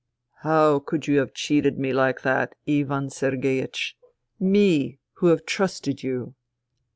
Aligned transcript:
"How 0.47 0.79
could 0.79 1.05
you 1.05 1.19
have 1.19 1.35
cheated 1.35 1.77
me 1.77 1.93
like 1.93 2.23
that, 2.23 2.55
Ivan 2.67 3.09
Sergeiech— 3.11 3.93
me 4.55 4.97
who 5.17 5.27
have 5.27 5.45
trusted 5.45 6.01
you 6.01 6.33